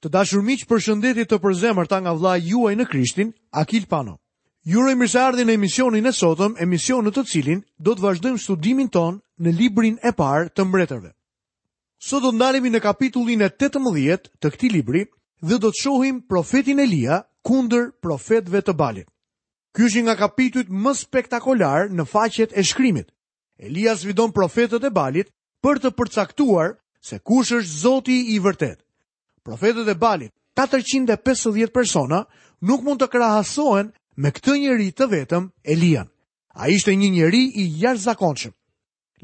[0.00, 4.14] Të dashur miq, përshëndetje të përzemërta nga vlla juaj në Krishtin, Akil Pano.
[4.64, 8.88] Ju uroj mirëseardhje në emisionin e sotëm, emision në të cilin do të vazhdojmë studimin
[8.92, 11.12] ton në librin e parë të mbretërve.
[12.00, 15.04] Sot do ndalemi në kapitullin e 18 të këtij libri
[15.44, 19.08] dhe do të shohim profetin Elia kundër profetëve të Balit.
[19.76, 23.12] Ky është nga kapitujt më spektakolar në faqet e shkrimit.
[23.60, 25.32] Elia sfidon profetët e Balit
[25.64, 28.80] për të përcaktuar se kush është Zoti i vërtetë
[29.50, 32.18] profetët e balit, 450 persona,
[32.68, 36.08] nuk mund të krahasohen me këtë njeri të vetëm Elian.
[36.54, 38.52] A ishte një njeri i jashtë zakonqëm.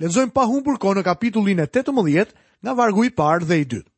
[0.00, 3.90] Ledzojmë pa humbur ko në kapitullin e 18 nga vargu i parë dhe i dytë.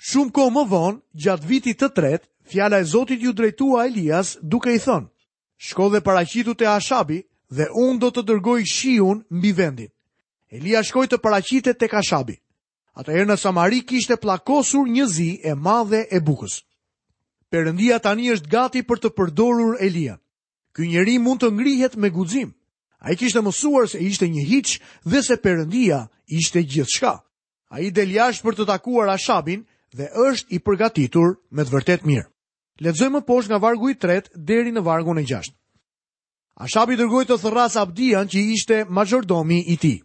[0.00, 4.72] Shumë ko më vonë, gjatë vitit të tretë, fjala e Zotit ju drejtua Elias duke
[4.74, 5.08] i thënë,
[5.56, 7.18] shko dhe paracitu të Ashabi
[7.50, 9.90] dhe unë do të dërgoj shiun mbi vendin.
[10.48, 12.36] Elia shkoj të paracitet të Kashabi.
[12.98, 16.56] Ata erë në Samari kishte plakosur një zi e madhe e bukës.
[17.50, 20.16] Perëndia tani është gati për të përdorur Elia.
[20.74, 22.52] Ky njeri mund të ngrihet me guxim.
[23.02, 27.14] Ai kishte mësuar se ishte një hiç dhe se Perëndia ishte gjithçka.
[27.70, 29.62] Ai del jashtë për të takuar Ashabin
[29.96, 32.26] dhe është i përgatitur me të vërtet mirë.
[32.80, 35.52] Lexojmë më poshtë nga vargu i 3 deri në vargun e 6.
[36.66, 39.98] Ashabi dërgoi të thërras Abdian që ishte majordomi i tij.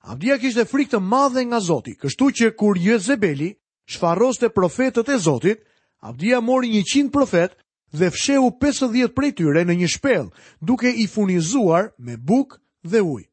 [0.00, 1.92] Abdia kishte frikë të madhe nga Zoti.
[1.94, 3.50] Kështu që kur Jezebeli
[3.88, 5.60] shfarroste profetët e Zotit,
[6.00, 7.52] Abdia mori 100 profet
[7.92, 10.30] dhe fsheu 50 prej tyre në një shpellë,
[10.64, 12.56] duke i furnizuar me bukë
[12.92, 13.26] dhe ujë.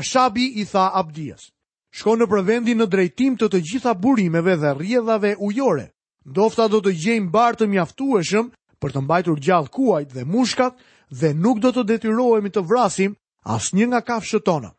[0.00, 1.52] Ashabi i tha Abdias:
[1.94, 5.86] "Shko në provendin në drejtim të të gjitha burimeve dhe rrjedhave ujore.
[6.26, 8.50] Ndofta do të gjejmë bar të mjaftueshëm
[8.82, 10.74] për të mbajtur gjallë kuajt dhe mushkat
[11.20, 13.14] dhe nuk do të detyrohemi të vrasim
[13.58, 14.74] asnjë nga kafshët tona."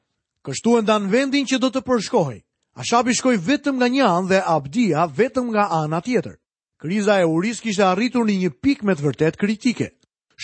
[0.47, 2.37] Kështu e ndan vendin që do të përshkohej.
[2.79, 6.37] Ashabi shkoi vetëm nga një anë dhe Abdia vetëm nga ana tjetër.
[6.81, 9.89] Kriza e Uris kishte arritur në një pikë me të vërtet kritike.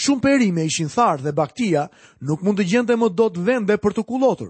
[0.03, 1.83] Shumë perime ishin tharë dhe baktia
[2.27, 4.49] nuk mund të gjente më do të vende për të kulotur.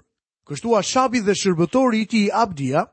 [0.49, 2.87] Kështu Ashabi dhe shërbëtori i ti Abdia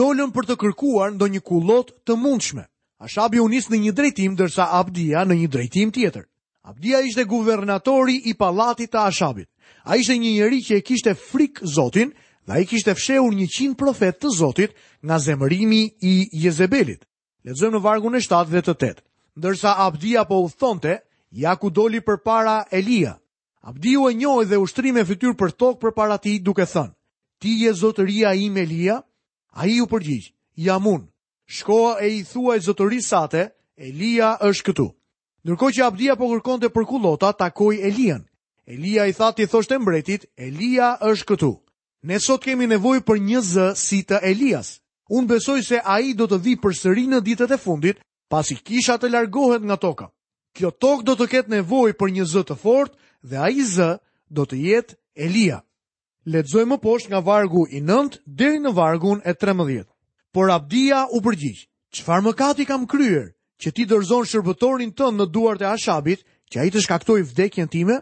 [0.00, 2.64] dolën për të kërkuar ndo një kulot të mundshme.
[3.04, 6.24] Ashabi unis në një drejtim dërsa Abdia në një drejtim tjetër.
[6.66, 9.46] Abdia ishte guvernatori i palatit të Ashabit.
[9.86, 12.10] A ishte një njeri që e kishte frikë Zotin
[12.46, 14.74] dhe a i kishte fsheur një qinë profet të Zotit
[15.06, 15.78] nga zemërimi
[16.10, 17.04] i Jezebelit.
[17.46, 19.04] Lezëm në vargun e 7 dhe të 8.
[19.38, 20.96] Ndërsa Abdia po u thonte,
[21.44, 23.14] ja ku doli për para Elia.
[23.62, 26.94] Abdiu e njoj dhe ushtrim e fytyr për tokë për para ti duke thënë,
[27.42, 28.98] ti je zotëria i me Elia,
[29.54, 30.32] a i u përgjigjë,
[30.66, 31.06] jam unë.
[31.58, 33.46] Shkoa e i thua e zotërisate,
[33.90, 34.90] Elia është këtu.
[35.46, 38.24] Ndërkohë që Abdia po kërkonte për kullota, takoi Elian.
[38.66, 41.50] Elia i tha ti thoshte mbretit, Elia është këtu.
[42.10, 44.72] Ne sot kemi nevojë për një zë si të Elias.
[45.06, 48.56] Unë besoj se a i do të vi për sëri në ditët e fundit, pasi
[48.58, 50.08] kisha të largohet nga toka.
[50.56, 53.90] Kjo tokë do të ketë nevojë për një zë të fort dhe a i zë
[54.38, 54.98] do të jetë
[55.28, 55.60] Elia.
[56.26, 59.86] Ledzoj më poshtë nga vargu i 9 dhe në vargun e 13.
[60.34, 61.62] Por Abdia u përgjigj.
[61.96, 66.22] qëfar më kati kam kryer, që ti dërzon shërbëtorin të në duart e ashabit,
[66.52, 67.96] që a i të shkaktoj vdekjen time?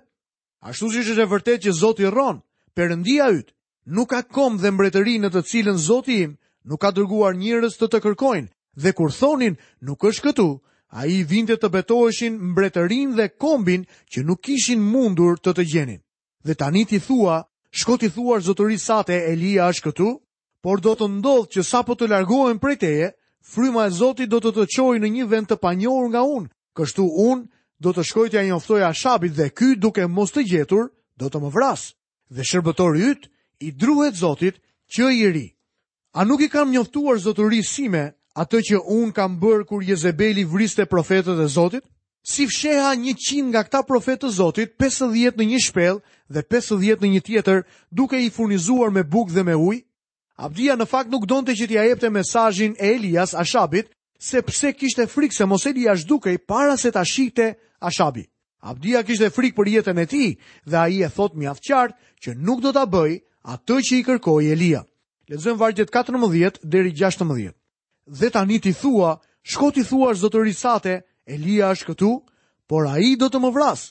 [0.65, 2.43] Ashtu si që që vërtet që Zotë i rronë,
[2.77, 3.53] përëndia ytë,
[3.97, 6.33] nuk ka kom dhe mbretëri në të cilën Zotë im
[6.69, 8.51] nuk ka dërguar njërës të të kërkojnë,
[8.83, 9.55] dhe kur thonin
[9.87, 10.49] nuk është këtu,
[10.95, 16.01] a i vinte të betoheshin mbretërin dhe kombin që nuk kishin mundur të të gjenin.
[16.47, 20.11] Dhe tani ti thua, shko ti thuar zotëri sate Elia është këtu,
[20.63, 23.11] por do të ndodhë që sapo të largohen prej teje,
[23.45, 26.49] fryma e Zotit do të të qojë në një vend të panjohur nga unë.
[26.75, 27.45] Kështu unë
[27.85, 30.89] do të shkoj t'ia njoftoj Ashabit dhe ky duke mos të gjetur
[31.21, 31.83] do të më vras.
[32.35, 33.29] Dhe shërbëtori yt
[33.61, 34.57] i druhet Zotit
[34.97, 35.47] që i ri.
[36.17, 38.05] A nuk i kam njoftuar zotëri sime
[38.39, 41.85] atë që unë kam bërë kur Jezebeli vriste profetët e Zotit?
[42.25, 46.01] Si fsheha 100 nga këta profetë të Zotit, 50 në një shpellë
[46.33, 49.83] dhe 50 në një tjetër, duke i furnizuar me bukë dhe me ujë?
[50.35, 53.87] Abdia në fakt nuk donte që t'ja jepte mesazhin e Elias Ashabit,
[54.19, 58.25] sepse kishte frikë se mos Elias dukej para se ta shikte Ashabi.
[58.65, 60.31] Abdia kishte frikë për jetën e tij
[60.71, 63.19] dhe ai e thot mjaft qartë që nuk do ta bëj
[63.55, 64.81] atë që i kërkoi Elia.
[65.31, 67.53] Lexojmë vargjet 14 deri 16.
[68.21, 70.95] Dhe tani ti thua, shko ti thua thuash sate,
[71.27, 72.11] Elia është këtu,
[72.69, 73.87] por ai do të më vras.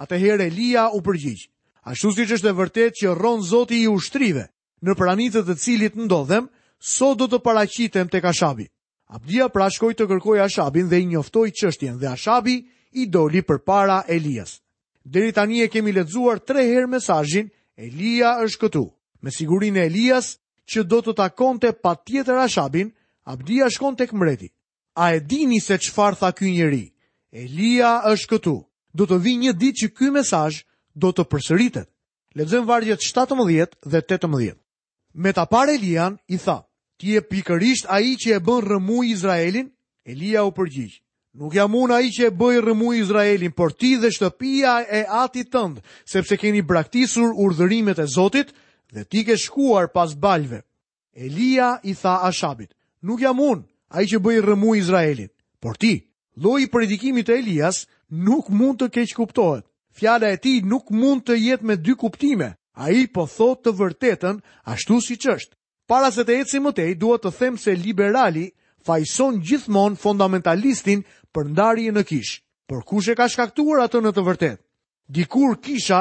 [0.00, 1.48] Atëherë Elia u përgjigj.
[1.82, 4.46] Ashtu siç është e vërtetë që rron Zoti i ushtrive,
[4.88, 6.46] në pranitët të cilit ndodhem,
[6.80, 8.66] so do të paracitem të kashabi.
[9.10, 12.60] Abdia prashkoj të kërkoj ashabin dhe i njoftoj qështjen dhe ashabi
[12.94, 14.60] i doli për para Elias.
[15.04, 18.84] Deri tani e kemi ledzuar tre her mesajin, Elia është këtu.
[19.22, 20.36] Me sigurin e Elias
[20.70, 22.92] që do të takon të pa tjetër ashabin,
[23.24, 24.48] Abdia shkon të këmreti.
[24.96, 26.84] A e dini se që farë tha kënjë njëri?
[27.32, 28.56] Elia është këtu.
[28.96, 30.52] Do të vi një dit që këj mesaj
[30.94, 31.86] do të përsëritet.
[32.34, 34.56] Ledzem vargjet 17 dhe 18.
[35.12, 36.60] Me ta par Elian i tha,
[36.98, 39.66] ti e pikërisht a i që e bën rëmu i Izraelin,
[40.06, 41.00] Elia u përgjigj.
[41.38, 44.76] Nuk jam unë a i që e bëj rëmu i Izraelin, por ti dhe shtëpia
[44.86, 48.52] e ati tëndë, sepse keni braktisur urdhërimet e Zotit
[48.94, 50.62] dhe ti ke shkuar pas balve.
[51.14, 52.70] Elia i tha Ashabit,
[53.02, 53.64] nuk jam unë
[53.94, 55.30] a i që bëj rëmu i Izraelin,
[55.60, 55.96] por ti,
[56.38, 59.66] loj i predikimit e Elias nuk mund të keq kuptohet.
[59.90, 63.74] Fjala e ti nuk mund të jetë me dy kuptime, a i po thot të
[63.76, 64.38] vërtetën
[64.72, 65.52] ashtu si qështë.
[65.90, 68.46] Para se të eci më tej, duhet të them se liberali
[68.86, 71.02] fajson gjithmonë fundamentalistin
[71.34, 72.40] për ndarje në kishë.
[72.70, 74.60] Por kush e ka shkaktuar atë në të vërtetë?
[75.12, 76.00] Dikur kisha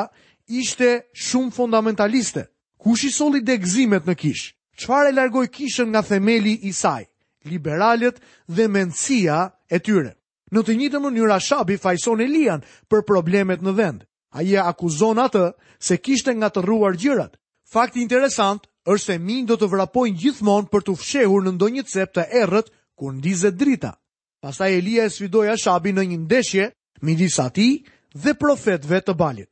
[0.62, 2.46] ishte shumë fundamentaliste.
[2.80, 4.54] Kush i soli degzimet në kishë?
[4.80, 7.04] Çfarë e largoi kishën nga themeli i saj?
[7.50, 8.22] Liberalët
[8.56, 9.40] dhe mendësia
[9.74, 10.14] e tyre.
[10.54, 14.06] Në të njëjtën mënyrë shabi fajson Elian për problemet në vend.
[14.36, 17.36] A je akuzon atë se kishte nga të ruar gjërat.
[17.72, 22.14] Fakt interesant është se min do të vrapojnë gjithmonë për të fshehur në ndonjë cep
[22.14, 23.94] të errët kur ndizet drita.
[24.42, 26.70] Pastaj Elia e sfidoi Shabi në një ndeshje
[27.06, 27.68] midis ti
[28.24, 29.50] dhe profetëve të Balit.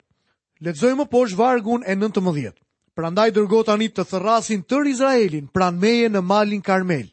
[0.66, 2.54] Lexojmë poshtë vargun e 19.
[2.98, 7.10] Prandaj dërgo tani të thërrasin tër Izraelin pranë meje në malin Karmel,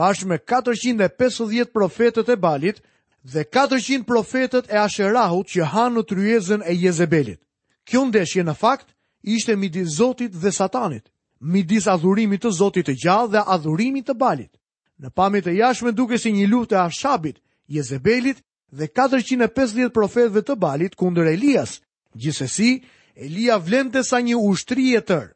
[0.00, 2.82] bashkë me 450 profetët e Balit
[3.24, 7.40] dhe 400 profetët e Asherahut që hanë në tryezën e Jezebelit.
[7.88, 11.08] Kjo ndeshje në fakt ishte midis Zotit dhe Satanit,
[11.40, 14.52] midis adhurimit të Zotit të gjallë dhe adhurimit të Balit.
[14.98, 17.36] Në pamit e jashme duke si një luftë e Ashabit,
[17.68, 21.78] Jezebelit dhe 450 profetëve të Balit kundër Elias.
[22.14, 22.82] Gjithsesi,
[23.14, 25.34] Elia vlente sa një ushtri e tërë.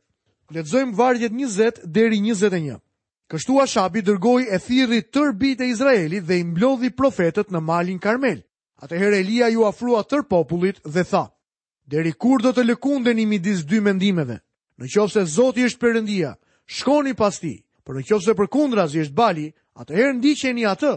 [0.53, 2.79] Ledzojmë vargjet 20 deri 21.
[3.33, 7.99] Kështu Ashabi dërgoi e thirrri tër bit e Izraelit dhe i mblodhi profetët në malin
[8.05, 8.43] Karmel.
[8.85, 11.23] Atëherë Elia ju afrua tër popullit dhe tha:
[11.89, 14.37] "Deri kur do të lëkundeni midis dy mendimeve?
[14.79, 16.35] Në qoftë se Zoti është Perëndia,
[16.77, 17.65] shkoni pas tij.
[17.85, 19.47] Por në qoftë se përkundrazi është Bali,
[19.81, 20.93] atëherë ndiqeni atë."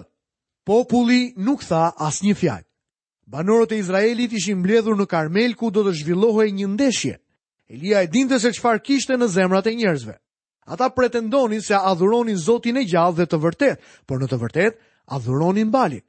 [0.68, 2.68] Populli nuk tha asnjë fjalë.
[3.32, 7.16] Banorët e Izraelit ishin mbledhur në Karmel ku do të zhvillohej një ndeshje.
[7.72, 10.20] Elia e dinte se çfarë kishte në zemrat e njerëzve.
[10.68, 13.80] Ata pretendonin se adhuronin Zotin e gjallë dhe të vërtet,
[14.10, 14.80] por në të vërtet
[15.18, 16.02] adhuronin Balin.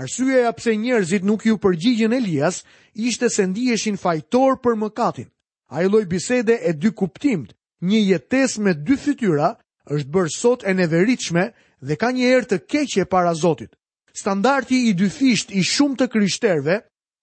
[0.00, 2.62] Arsyeja pse njerëzit nuk iu përgjigjen Elias
[3.08, 5.26] ishte se ndiheshin fajtor për mëkatin.
[5.74, 7.50] Ai lloj bisede e dy kuptimt,
[7.88, 9.50] një jetesë me dy fytyra,
[9.92, 11.44] është bërë sot e neveritshme
[11.88, 13.74] dhe ka një herë të keqe para Zotit.
[14.20, 16.78] Standardi i dyfisht i shumë të krishterëve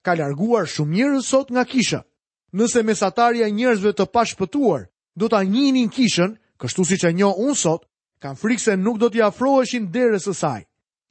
[0.05, 2.03] ka larguar shumë njerëz sot nga kisha.
[2.53, 4.85] Nëse mesatarja e njerëzve të pashpëtuar
[5.19, 6.35] do ta njihnin kishën,
[6.67, 7.83] kështu si që një unë sot,
[8.23, 10.61] kanë frikë se nuk do t'i afroheshin dere së saj.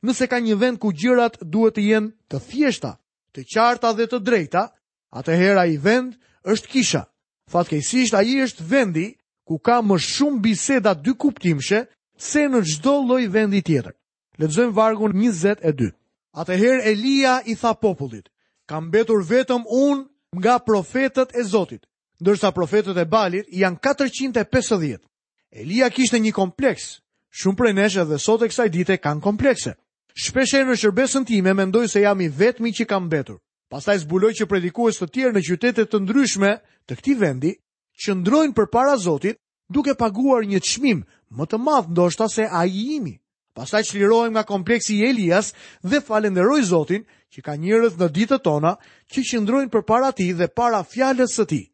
[0.05, 2.91] Nëse ka një vend ku gjërat duhet të jenë të thjeshta,
[3.33, 4.67] të qarta dhe të drejta,
[5.17, 6.17] atëherë ai vend
[6.51, 7.03] është kisha.
[7.53, 9.07] Fatkeqësisht ai është vendi
[9.47, 11.81] ku ka më shumë biseda dy kuptimshe
[12.19, 13.95] se në çdo lloj vendi tjetër.
[14.41, 15.93] Lexojmë vargun 22.
[16.35, 18.27] Atëherë Elia i tha popullit:
[18.69, 20.03] "Ka mbetur vetëm unë
[20.43, 21.83] nga profetët e Zotit,
[22.21, 24.99] ndërsa profetët e Balit janë 450."
[25.55, 26.85] Elia kishte një kompleks.
[27.31, 29.77] Shumë prej nesh edhe sot e kësaj dite kanë komplekse.
[30.25, 33.37] Shpeshë në shërbesën time mendoj se jam i vetmi që kam mbetur.
[33.71, 36.51] Pastaj zbuloj që predikues të tjerë në qytete të ndryshme
[36.91, 37.53] të këtij vendi
[38.03, 39.39] qëndrojnë përpara Zotit
[39.71, 41.05] duke paguar një çmim
[41.39, 43.15] më të madh ndoshta se ai i imi.
[43.55, 45.53] Pastaj çlirohem nga kompleksi i Elias
[45.87, 48.75] dhe falenderoj Zotin që ka njerëz në ditët tona
[49.07, 51.65] që qëndrojnë përpara tij dhe para fjalës së tij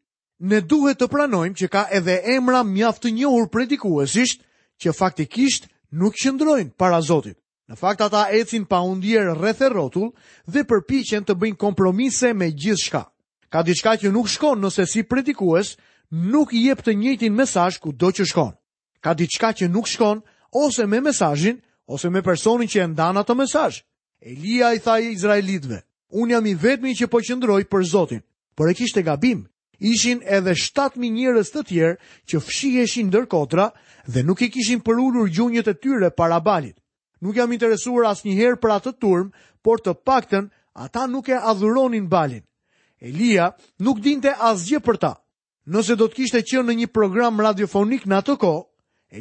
[0.41, 4.41] ne duhet të pranojmë që ka edhe emra mjaft të njohur predikuesisht
[4.81, 7.37] që faktikisht nuk qëndrojnë para Zotit.
[7.69, 10.09] Në fakt ata ecin pa u ndier rreth rrotull
[10.49, 13.03] dhe përpiqen të bëjnë kompromise me gjithçka.
[13.53, 15.75] Ka diçka që nuk shkon nëse si predikues
[16.09, 18.51] nuk i jep të njëjtin mesazh kudo që shkon.
[18.99, 20.23] Ka diçka që nuk shkon
[20.57, 23.83] ose me mesazhin ose me personin që e ndan atë mesazh.
[24.21, 25.83] Elia i tha izraelitëve,
[26.17, 28.21] "Un jam i vetmi që po qëndroj për Zotin."
[28.57, 29.45] Por e kishte gabim
[29.81, 31.95] ishin edhe 7000 njerëz të tjerë
[32.29, 33.71] që fshiheshin ndër kotra
[34.05, 36.77] dhe nuk i kishin përulur gjunjët e tyre para balit.
[37.21, 39.31] Nuk jam interesuar asnjëherë për atë turm,
[39.65, 42.45] por të paktën ata nuk e adhuronin balin.
[43.01, 45.11] Elia nuk dinte asgjë për ta.
[45.65, 48.63] Nëse do të kishte qenë në një program radiofonik në atë kohë,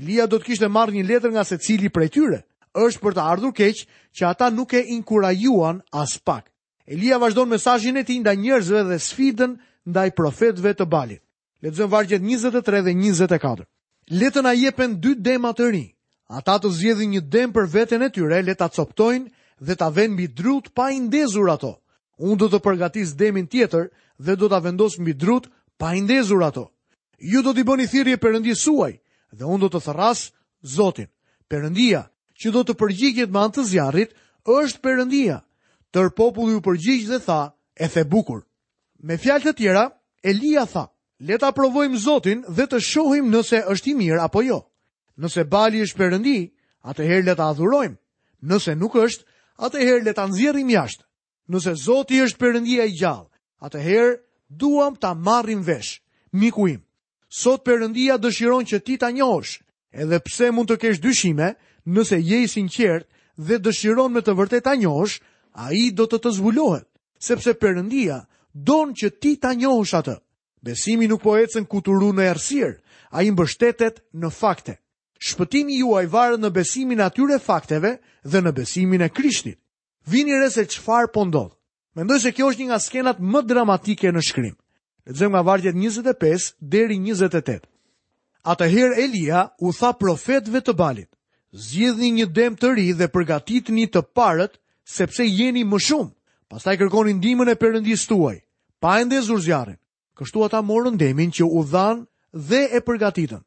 [0.00, 2.44] Elia do të kishte marrë një letër nga secili prej tyre.
[2.76, 3.80] Është për të ardhur keq
[4.16, 6.52] që ata nuk e inkurajuan as pak.
[6.86, 9.56] Elia vazhdon mesazhin e tij ndaj njerëzve dhe sfidën
[9.86, 11.22] ndaj profetëve të Balit.
[11.62, 13.66] Lexojm vargjet 23 dhe 24.
[14.20, 15.84] Letën a jepen dy dema të ri.
[16.30, 19.28] Ata të zgjedhin një dem për veten e tyre, le ta coptojnë
[19.66, 21.72] dhe ta vënë mbi drut pa i ndezur ato.
[22.20, 23.90] Unë do të përgatis demin tjetër
[24.24, 26.70] dhe do ta vendos mbi drut pa i ndezur ato.
[27.18, 28.94] Ju do t'i bëni thirrje përëndi suaj
[29.36, 30.20] dhe unë do të thrras
[30.62, 31.08] Zotin.
[31.48, 32.02] Perëndia
[32.40, 34.10] që do të përgjigjet me anë të zjarrit
[34.44, 35.40] është Perëndia.
[35.92, 37.40] Tër populli u përgjigj dhe tha:
[37.74, 38.44] "E the bukur,
[39.02, 39.86] Me fjalë të tjera,
[40.28, 40.86] Elia tha,
[41.24, 44.58] le ta provojmë Zotin dhe të shohim nëse është i mirë apo jo.
[45.20, 46.38] Nëse Bali është Perëndi,
[46.84, 47.96] atëherë le ta adhurojmë.
[48.50, 49.24] Nëse nuk është,
[49.64, 51.04] atëherë le ta nxjerrim jashtë.
[51.52, 53.28] Nëse Zoti është Perëndia e gjallë,
[53.66, 54.14] atëherë
[54.48, 56.00] duam ta marrim vesh,
[56.32, 56.82] miku im.
[57.28, 59.56] Sot Perëndia dëshiron që ti ta njohësh,
[59.92, 61.54] edhe pse mund të kesh dyshime,
[61.88, 63.08] nëse je i sinqert
[63.48, 65.16] dhe dëshiron me të vërtetë ta njohësh,
[65.66, 66.86] ai do të të zbulohet,
[67.18, 68.20] sepse Perëndia
[68.54, 70.14] donë që ti ta njohësh atë.
[70.62, 72.76] Besimi nuk po ecën kuturu në ersirë,
[73.10, 74.74] a i mbështetet në fakte.
[75.20, 79.58] Shpëtimi juaj varë në besimin atyre fakteve dhe në besimin e krishtit.
[80.08, 81.56] Vini re se qëfar po ndodhë.
[81.96, 84.54] Mendoj se kjo është një nga skenat më dramatike në shkrim.
[85.06, 87.64] Lexojmë nga vargjet 25 deri 28.
[88.40, 91.10] Atëherë Elia u tha profetëve të Balit:
[91.52, 96.12] Zgjidhni një dem të ri dhe një të parët, sepse jeni më shumë.
[96.50, 98.36] Pastaj kërkoni ndihmën e Perëndisë tuaj.
[98.82, 99.78] Pa ende zurzjarrin,
[100.18, 102.02] kështu ata morën ndemin që u dhan
[102.32, 103.38] dhe e përgatitën.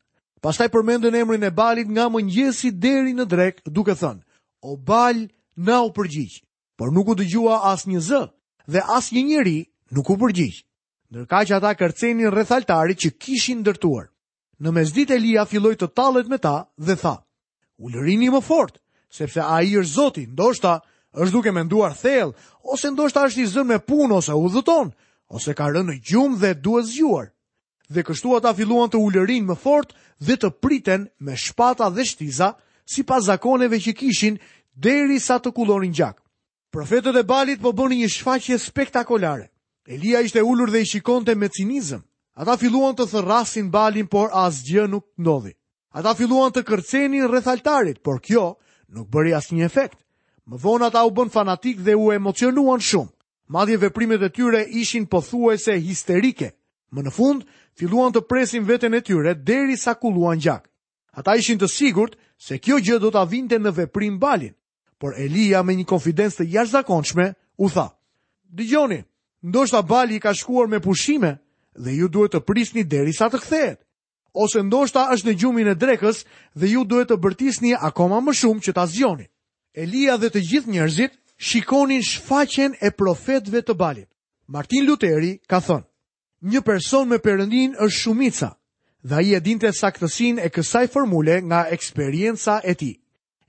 [0.44, 4.24] Pastaj përmendën emrin e Balit nga mëngjesi deri në drek, duke thënë:
[4.68, 5.20] O Bal,
[5.56, 6.36] na u përgjigj.
[6.80, 8.24] Por nuk u dëgjua as një zë
[8.72, 9.58] dhe as një njeri
[9.96, 10.64] nuk u përgjigj.
[11.12, 14.08] Ndërkaq ata kërcenin rreth altarit që kishin ndërtuar.
[14.64, 17.16] Në mesditë Elia filloi të tallet me ta dhe tha:
[17.84, 18.78] Ulërini më fort,
[19.12, 20.80] sepse ai është Zoti, ndoshta
[21.22, 22.34] është duke menduar thell,
[22.74, 24.92] ose ndoshta është i zënë me punë ose udhëton,
[25.36, 27.28] ose ka rënë në gjumë dhe duhet zgjuar.
[27.94, 29.94] Dhe kështu ata filluan të ulërinë më fort
[30.24, 32.54] dhe të priten me shpata dhe shtiza,
[32.90, 34.40] sipas zakoneve që kishin
[34.74, 36.18] derisa të kullonin gjak.
[36.74, 39.46] Profetët e Balit po bënin një shfaqje spektakolare.
[39.86, 42.02] Elia ishte ulur dhe i shikonte me cinizëm.
[42.42, 45.54] Ata filluan të thërrasin Balin, por asgjë nuk ndodhi.
[45.94, 48.56] Ata filluan të kërcenin rreth altarit, por kjo
[48.90, 50.00] nuk bëri asnjë efekt.
[50.46, 53.12] Më vonë ata u bën fanatik dhe u emocionuan shumë.
[53.48, 56.52] Madje veprimet e tyre ishin pothuajse histerike.
[56.92, 57.46] Më në fund,
[57.80, 60.68] filluan të presin veten e tyre deri sa kulluan gjak.
[61.16, 64.52] Ata ishin të sigurt se kjo gjë do ta vinte në veprim balin.
[65.00, 67.26] Por Elia me një konfidencë të jashtëzakonshme
[67.64, 67.88] u tha:
[68.58, 69.00] "Dëgjoni,
[69.46, 71.38] ndoshta bali ka shkuar me pushime
[71.76, 73.80] dhe ju duhet të prisni derisa të kthehet.
[74.34, 76.26] Ose ndoshta është në gjumin e drekës
[76.60, 79.28] dhe ju duhet të bërtisni akoma më shumë që ta zgjoni."
[79.74, 81.14] Elia dhe të gjithë njerëzit
[81.50, 84.08] shikonin shfaqen e profetëve të Balit.
[84.56, 85.86] Martin Luteri ka thënë:
[86.52, 88.50] "Një person me perëndin është shumica,
[89.10, 92.96] dhe ai e dinte saktësinë e kësaj formule nga eksperjenca e tij."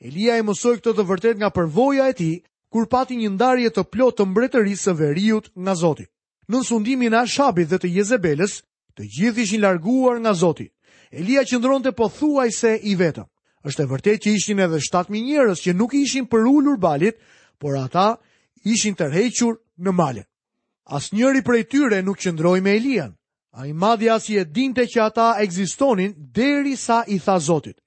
[0.06, 2.36] Elia e mësoi këtë të vërtet nga përvoja e tij
[2.72, 6.06] kur pati një ndarje të plotë të mbretërisë së veriut nga Zoti.
[6.50, 8.54] Në sundimin e Ashabit dhe të Jezebelës,
[8.96, 10.66] të gjithë ishin larguar nga Zoti.
[11.18, 13.24] Elia qëndronte pothuajse i vetëm
[13.64, 17.16] është e vërtet që ishin edhe 7.000 njërës që nuk ishin për ullur balit,
[17.58, 18.16] por ata
[18.68, 20.24] ishin tërhequr në male.
[20.96, 23.14] As njëri prej tyre nuk qëndroj me Elian,
[23.56, 27.78] a i madhja as i e dinte që ata egzistonin deri sa i tha Zotit.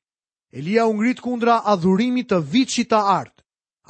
[0.51, 3.33] Elia ungrit kundra adhurimit të vitë të artë.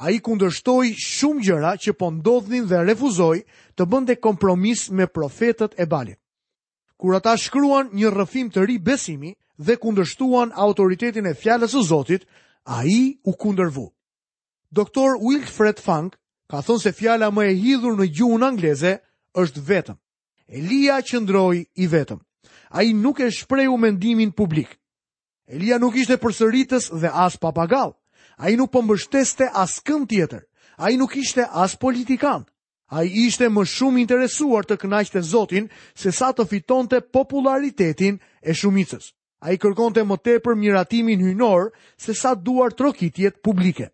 [0.04, 3.38] A i kundërshtoj shumë gjëra që po ndodhin dhe refuzoj
[3.74, 6.20] të bënde kompromis me profetet e balit.
[7.00, 12.22] Kur ata shkruan një rëfim të ri besimi, dhe kundërshtuan autoritetin e fjalës së Zotit,
[12.64, 13.86] ai u kundërvu.
[14.70, 16.14] Doktor Wilfred Funk
[16.50, 18.92] ka thënë se fjala më e hidhur në gjuhën angleze
[19.42, 19.96] është vetëm.
[20.56, 22.20] Elia qëndroi i vetëm.
[22.70, 24.78] Ai nuk e shprehu mendimin publik.
[25.48, 27.96] Elia nuk ishte përsëritës dhe as papagall.
[28.38, 30.42] Ai nuk po mbështeste askënd tjetër.
[30.78, 32.44] Ai nuk ishte as politikan.
[32.88, 39.12] Ai ishte më shumë interesuar të kënaqte Zotin se sa të fitonte popularitetin e shumicës.
[39.40, 43.86] A i kërkon të më tepër miratimin hynor se sa duar trokitjet publike.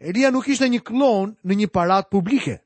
[0.00, 2.56] Elia nuk ishte një klon në një parat publike.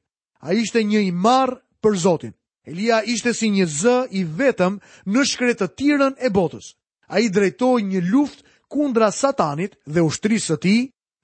[0.40, 2.32] A ishte një i marë për Zotin.
[2.64, 6.70] Elia ishte si një zë i vetëm në shkretë të tirën e botës.
[7.12, 8.40] A i drejtoj një luft
[8.72, 10.76] kundra satanit dhe ushtrisë të ti,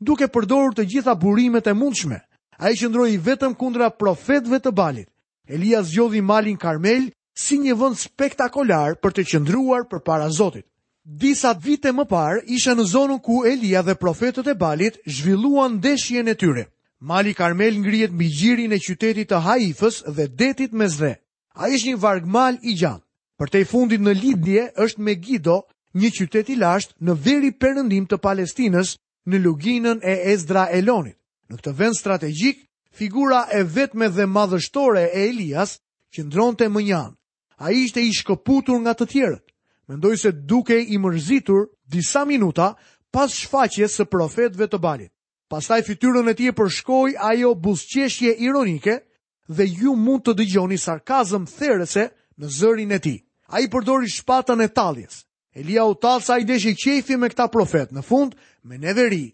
[0.05, 2.21] duke përdorur të gjitha burimet e mundshme.
[2.61, 5.09] A i qëndroj i vetëm kundra profetve të balit.
[5.49, 10.67] Elia zjodhi malin Karmel si një vënd spektakolar për të qëndruar për para Zotit
[11.05, 16.29] disa vite më parë isha në zonën ku Elia dhe profetët e Balit zhvilluan ndeshjen
[16.29, 16.65] e tyre.
[17.01, 21.15] Mali Karmel ngrihet mbi gjirin e qytetit të Haifës dhe detit me zre.
[21.57, 23.03] A ishtë një vargmal i gjanë.
[23.39, 25.63] Për te fundit në Lidje është me Gido,
[25.97, 28.95] një qytet i lashtë në veri përëndim të Palestines
[29.27, 31.17] në luginën e Ezra Elonit.
[31.49, 32.61] Në këtë vend strategjik,
[32.93, 35.79] figura e vetme dhe madhështore e Elias
[36.13, 37.15] që ndronë të më njanë.
[37.65, 39.50] A ishte i shkëputur nga të tjerët.
[39.91, 42.75] Mendoj se duke i mërzitur disa minuta
[43.11, 45.11] pas shfaqje së profetve të balit.
[45.51, 48.95] Pas fytyrën fityrën e ti e përshkoj ajo busqeshje ironike
[49.51, 52.05] dhe ju mund të dëgjoni sarkazëm therese
[52.39, 53.17] në zërin e ti.
[53.51, 55.25] A i përdori shpatën e taljes.
[55.59, 57.91] Elia u talës a i deshe i qefi me këta profet.
[57.91, 59.25] Në fund, me në ai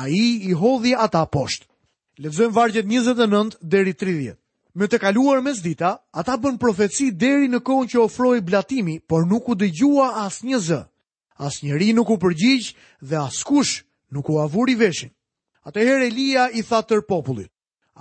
[0.00, 1.68] a i i hodhi ata poshtë.
[2.24, 4.36] Lezëm vargjet 29 dheri 30
[4.76, 9.24] me të kaluar mes dita, ata bën profeci deri në kohën që ofroi blatimi, por
[9.24, 10.80] nuk u dëgjua as një zë.
[11.46, 15.12] As njëri nuk u përgjigj dhe as kush nuk u avuri veshin.
[15.64, 17.48] Atëherë Elia i tha tër popullit,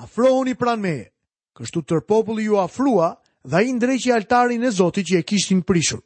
[0.04, 1.08] afrohuni pran meje.
[1.56, 3.14] Kështu tër populli ju afrua
[3.48, 6.02] dhe i ndreqi altarin e Zotit që e kishtin prishur.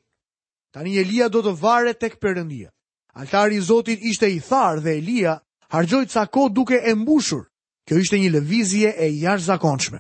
[0.71, 2.69] Tani Elia do të vare tek përëndia.
[3.17, 5.33] Altari i Zotit ishte i tharë dhe Elia
[5.73, 6.23] hargjojt ca
[6.53, 7.49] duke e mbushur.
[7.87, 9.99] Kjo ishte një levizje e jash zakonshme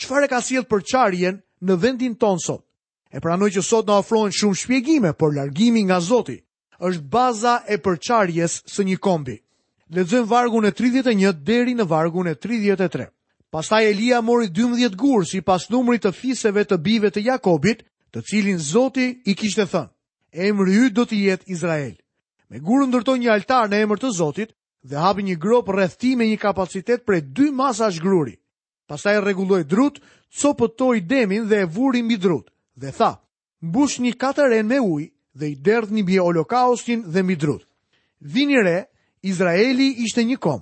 [0.00, 2.64] çfarë ka sjell për çarjen në vendin ton sot.
[3.12, 6.38] E pranoj që sot na ofrohen shumë shpjegime, por largimi nga Zoti
[6.80, 9.36] është baza e përçarjes së një kombi.
[9.94, 13.08] Lexojmë vargun e 31 deri në vargun e 33.
[13.52, 17.82] Pastaj Elia mori 12 gur sipas numrit të fiseve të bijve të Jakobit,
[18.14, 19.88] të cilin Zoti i kishte thënë:
[20.48, 21.96] "Emri yt do të jetë Izrael."
[22.48, 24.50] Me gurën ndërton një altar në emër të Zotit
[24.88, 25.66] dhe hapi një grop
[25.98, 28.39] tij me një kapacitet prej 2 masash gruri.
[28.90, 30.00] Pastaj rregulloi drut,
[30.40, 32.46] copëtoi demin dhe e vuri mbi drut
[32.82, 33.10] dhe tha:
[33.68, 37.62] "Mbush një kataren me ujë dhe i derdh bje holokaustin dhe mbi drut."
[38.34, 38.78] Vini re,
[39.30, 40.60] Izraeli ishte një kom.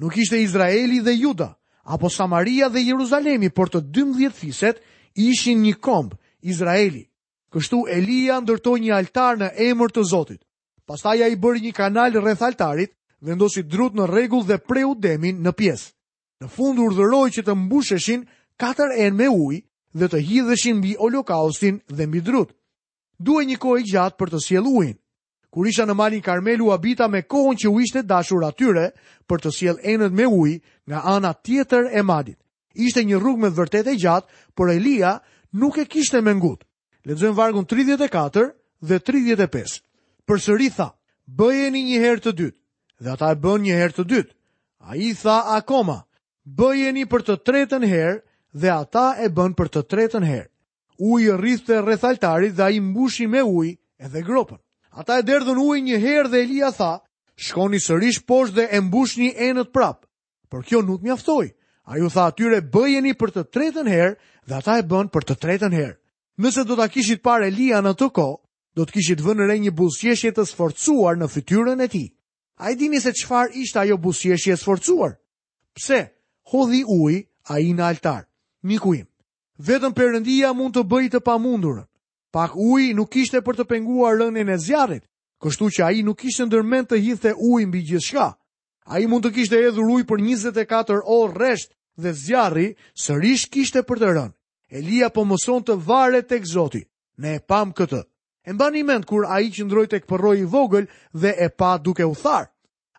[0.00, 1.48] Nuk ishte Izraeli dhe Juda,
[1.94, 4.80] apo Samaria dhe Jeruzalemi, por të 12 fiset
[5.24, 6.14] ishin një komb,
[6.52, 7.06] Izraeli.
[7.52, 10.42] Kështu Elia ndërtoi një altar në emër të Zotit.
[10.88, 12.92] Pastaj ai bëri një kanal rreth altarit,
[13.28, 15.88] vendosi drut në rregull dhe preu demin në pjesë.
[16.40, 18.22] Në fund urdhëroi që të mbusheshin
[18.62, 19.58] katër enë me ujë
[20.00, 22.54] dhe të hidheshin mbi holokaustin dhe mbi drut.
[23.20, 24.94] Duhej një kohë gjatë për të sjell ujin.
[25.50, 28.86] Kur isha në malin Karmelu abita me kohën që u ishte dashur atyre
[29.28, 32.38] për të sjell enët me ujë nga ana tjetër e madit.
[32.72, 35.18] Ishte një rrugë me vërtet e gjatë, por Elia
[35.60, 36.64] nuk e kishte me ngut.
[37.04, 38.46] Ledzojmë vargun 34
[38.88, 39.82] dhe 35.
[40.24, 40.88] Për sëri tha,
[41.26, 42.58] bëjeni një herë të dytë,
[43.02, 44.34] dhe ata e bën një herë të dytë.
[44.88, 46.00] A i tha akoma,
[46.58, 48.18] bëjeni për të tretën herë
[48.60, 50.48] dhe ata e bën për të tretën herë.
[51.00, 54.58] Ujë rrithte rreth altarit dhe i mbushi me ujë edhe gropën.
[55.00, 56.92] Ata e derdhën ujë një herë dhe Elia tha:
[57.40, 60.02] "Shkoni sërish poshtë dhe e mbushni enët prap."
[60.50, 61.54] Por kjo nuk mjaftoi.
[61.90, 64.14] Ai u tha atyre: "Bëjeni për të tretën herë"
[64.48, 65.96] dhe ata e bën për të tretën herë.
[66.40, 68.36] Nëse do ta kishit parë Elia në atë kohë,
[68.76, 72.08] do të kishit vënë re një buzëqeshje të sforcuar në fytyrën e tij.
[72.60, 75.12] A i dini se qfar ishtë ajo busjeshje e sforcuar?
[75.74, 75.98] Pse?
[76.50, 78.26] hodhi uj a i në altar.
[78.62, 79.06] Mikuim,
[79.64, 81.86] vetëm përëndia mund të bëjt të pamundurën,
[82.34, 85.04] pak uj nuk ishte për të pengua rënën e zjarit,
[85.40, 88.28] kështu që a i nuk ishte ndërmen të hithë e uj mbi gjithë shka.
[88.90, 92.68] A i mund të kishte edhur uj për 24 orë reshtë dhe zjarri
[93.04, 94.36] sërish kishte për të rënë.
[94.78, 96.82] Elia po mëson të vare të Zoti.
[97.20, 98.00] ne e pam këtë.
[98.48, 101.76] E mba një mend kur a i qëndroj të këpëroj i vogël dhe e pa
[101.78, 102.48] duke u tharë.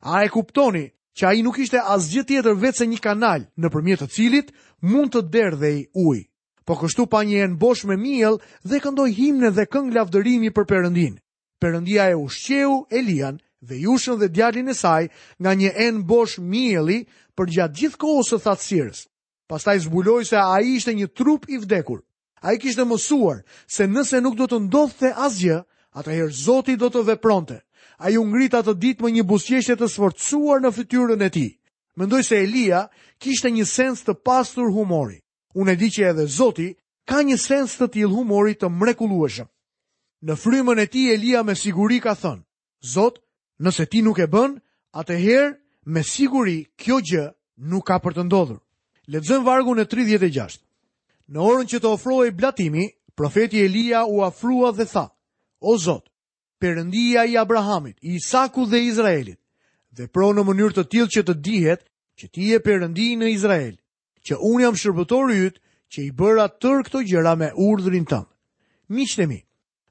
[0.02, 0.86] A e kuptoni
[1.18, 4.52] që a i nuk ishte asgjë tjetër vetë se një kanal në përmjet të cilit
[4.92, 6.20] mund të derdhej uj.
[6.66, 8.38] Po kështu pa një enë bosh me miel
[8.70, 11.18] dhe këndoj himne dhe këng lavdërimi për përëndin.
[11.62, 15.04] Përëndia e ushqeu Elian dhe jushën dhe djallin e saj
[15.42, 17.04] nga një enë bosh mieli
[17.38, 19.00] për gjatë gjithë thatsirës.
[19.02, 19.10] së ta
[19.52, 22.00] Pastaj zbuloj se a i ishte një trup i vdekur.
[22.42, 25.60] A i kishte mësuar se nëse nuk do të ndodhte asgjë,
[25.94, 27.60] atëherë Zoti do të vepronte
[28.02, 31.46] a ju ngrit atë dit më një busjeshtet të sforcuar në fytyrën e ti.
[32.00, 32.88] Mendoj se Elia
[33.22, 35.20] kishte një sens të pastur humori.
[35.54, 36.70] Unë e di që edhe Zoti
[37.10, 39.48] ka një sens të tjil humori të mrekulueshëm.
[40.26, 42.42] Në frymën e ti, Elia me siguri ka thënë,
[42.94, 43.20] Zot,
[43.62, 44.56] nëse ti nuk e bën,
[44.98, 45.52] atëherë
[45.94, 47.26] me siguri kjo gjë
[47.70, 48.60] nuk ka për të ndodhur.
[49.12, 50.58] Ledzën vargun e 36.
[51.30, 55.06] Në orën që të ofrojë blatimi, profeti Elia u afrua dhe tha,
[55.62, 56.10] O Zot,
[56.62, 59.40] përëndia i Abrahamit, i Isaku dhe Izraelit,
[59.98, 61.82] dhe pro në mënyrë të tjilë që të dihet
[62.22, 63.76] që ti e përëndi në Izrael,
[64.26, 68.30] që unë jam shërbëtori jytë që i bëra tërë këto gjëra me urdhrin tëmë.
[68.94, 69.40] Miqtemi,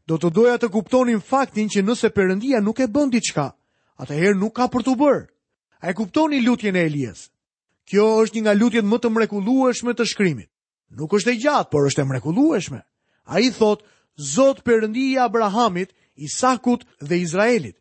[0.07, 3.49] do të doja të kuptonin faktin që nëse përëndia nuk e bëndi qka,
[4.05, 5.27] atëherë nuk ka për të bërë.
[5.81, 7.27] A e kuptoni lutjen e Elias?
[7.89, 10.49] Kjo është një nga lutjet më të mrekulueshme të shkrimit.
[10.95, 12.81] Nuk është e gjatë, por është e mrekulueshme.
[13.27, 13.85] A i thotë,
[14.21, 17.77] Zot përëndi i Abrahamit, Isakut dhe Izraelit.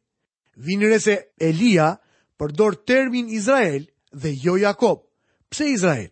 [0.57, 1.97] Vinire se Elia
[2.37, 4.99] përdor termin Izrael dhe jo Jakob.
[5.49, 6.09] Pse Izrael?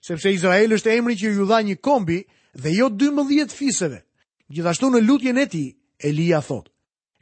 [0.00, 2.22] Sepse Izrael është emri që ju dha një kombi
[2.62, 4.02] dhe jo 12 fiseve.
[4.54, 5.64] Gjithashtu në lutjen e ti,
[6.08, 6.70] Elia thot.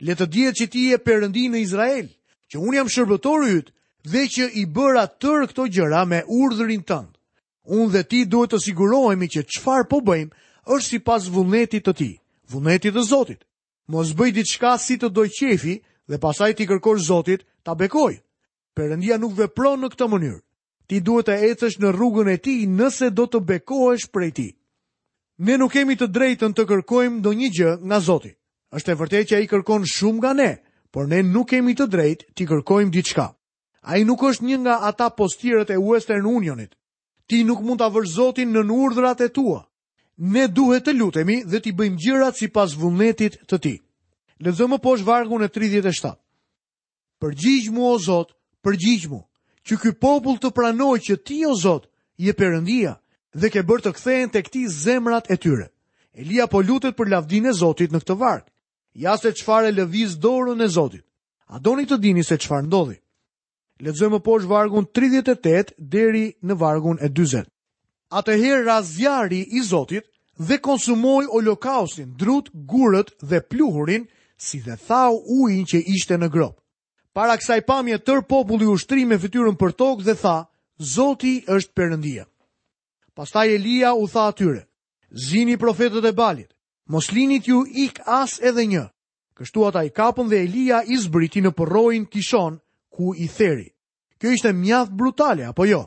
[0.01, 2.07] Le të djetë që ti e përëndi në Izrael,
[2.53, 3.75] që unë jam shërbëtor ytë
[4.13, 7.15] dhe që i bëra tër këto gjëra me urdhërin tëndë.
[7.77, 10.45] Unë dhe ti duhet të sigurohemi që qëfar po bëjmë
[10.77, 12.13] është si pas vunetit të ti,
[12.53, 13.43] vunetit të Zotit
[13.87, 15.77] mos bëj diçka si të doj qefi
[16.11, 18.19] dhe pasaj ti kërkosh Zotit ta bekoj.
[18.77, 20.41] Perëndia nuk vepron në këtë mënyrë.
[20.87, 24.51] Ti duhet të ecësh në rrugën e tij nëse do të bekohesh prej tij.
[25.47, 28.31] Ne nuk kemi të drejtën të kërkojmë ndonjë gjë nga Zoti.
[28.77, 30.51] Është e vërtetë që ai kërkon shumë nga ne,
[30.93, 33.27] por ne nuk kemi të drejtë ti kërkojmë diçka.
[33.87, 36.75] Ai nuk është një nga ata postierët e Western Unionit.
[37.29, 39.63] Ti nuk mund ta vësh Zotin në urdhrat e tua
[40.17, 43.75] ne duhet të lutemi dhe t'i bëjmë gjërat si pas vullnetit të ti.
[44.45, 46.15] Lezëmë posh vargun e 37.
[47.21, 48.33] Përgjigj mu, o Zot,
[48.65, 49.21] përgjigj mu,
[49.67, 52.97] që ky popull të pranoj që ti, o Zot, je përëndia
[53.37, 55.69] dhe ke bërë të kthehen të këti zemrat e tyre.
[56.17, 58.45] Elia po lutet për lavdin e Zotit në këtë varg.
[58.97, 61.05] Ja se e lëviz dorën e Zotit.
[61.49, 62.97] A doni të dini se qfar ndodhi?
[63.81, 67.45] Lezëmë posh vargun 38 deri në vargun e 20.
[68.09, 70.05] Atëherë ra i Zotit
[70.39, 74.07] dhe konsumoi olokausin, drut, gurët dhe pluhurin,
[74.39, 76.61] si dhe thau ujin që ishte në grop.
[77.15, 80.47] Para kësaj pamje tër populli ushtri me fytyrën për tokë dhe tha,
[80.79, 82.25] Zoti është Perëndia.
[83.17, 84.67] Pastaj Elia u tha atyre:
[85.29, 86.51] Zini profetët e Balit,
[86.89, 88.85] mos linit ju ik as edhe një.
[89.37, 92.61] Kështu ata i kapën dhe Elia i zbriti në përrojnë Kishon,
[92.93, 93.67] ku i theri.
[94.21, 95.87] Kjo ishte mjaft brutale apo jo?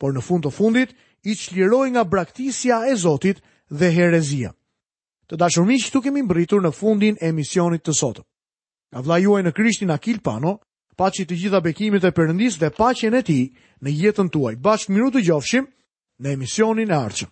[0.00, 3.42] Por në fund të fundit, i çliroi nga braktisja e Zotit
[3.78, 4.50] dhe herezia.
[5.28, 8.26] Të dashur miq, këtu kemi mbritur në fundin e misionit të sotëm.
[8.90, 10.56] Nga vlla juaj në Krishtin Akil Pano,
[10.98, 13.44] paçi të gjitha bekimet e Perëndisë dhe paqen e tij
[13.82, 14.56] në jetën tuaj.
[14.58, 15.68] Bashkë miru të gjofshim
[16.20, 17.30] në emisionin e arqëm.